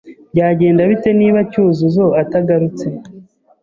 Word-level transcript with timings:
Byagenda 0.33 0.81
bite 0.89 1.09
niba 1.19 1.39
Cyuzuzo 1.51 2.05
atagarutse? 2.21 2.85